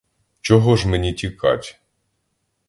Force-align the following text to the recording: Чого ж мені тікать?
Чого 0.41 0.75
ж 0.75 0.87
мені 0.87 1.13
тікать? 1.13 1.81